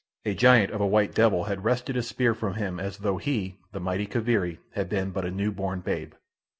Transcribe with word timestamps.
A 0.25 0.33
giant 0.33 0.71
of 0.71 0.81
a 0.81 0.87
white 0.87 1.13
devil 1.13 1.43
had 1.43 1.63
wrested 1.63 1.95
his 1.95 2.07
spear 2.07 2.33
from 2.33 2.55
him 2.55 2.79
as 2.79 2.97
though 2.97 3.17
he, 3.17 3.59
the 3.71 3.79
mighty 3.79 4.07
Kaviri, 4.07 4.57
had 4.71 4.89
been 4.89 5.11
but 5.11 5.25
a 5.25 5.29
new 5.29 5.51
born 5.51 5.81
babe. 5.81 6.13